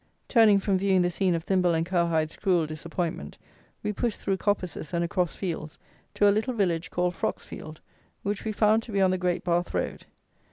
[0.27, 3.37] Turning from viewing the scene of Thimble and Cowhide's cruel disappointment,
[3.83, 5.77] we pushed through coppices and across fields,
[6.15, 7.77] to a little village, called Froxfield,
[8.23, 10.07] which we found to be on the great Bath Road.